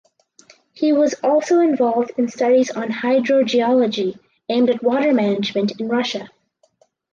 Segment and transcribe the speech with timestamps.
[0.73, 4.17] He was also involved in studies on hydrogeology
[4.49, 6.27] aimed at water management in Russia.